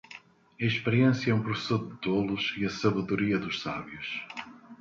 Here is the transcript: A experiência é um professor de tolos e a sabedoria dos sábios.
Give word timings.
A 0.59 0.65
experiência 0.65 1.29
é 1.29 1.33
um 1.35 1.43
professor 1.43 1.87
de 1.87 1.95
tolos 2.01 2.55
e 2.57 2.65
a 2.65 2.71
sabedoria 2.71 3.37
dos 3.37 3.61
sábios. 3.61 4.23